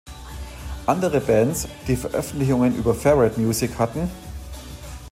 Andere 0.87 1.19
Bands, 1.21 1.67
die 1.87 1.95
Veröffentlichungen 1.95 2.75
über 2.75 2.95
Ferret 2.95 3.37
Music 3.37 3.77
hatten 3.77 4.09